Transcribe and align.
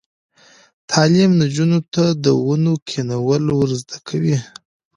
تعلیم 0.91 1.31
نجونو 1.41 1.79
ته 1.93 2.03
د 2.23 2.25
ونو 2.45 2.73
کینول 2.89 3.43
ور 3.57 3.69
زده 3.81 3.97
کوي. 4.07 4.37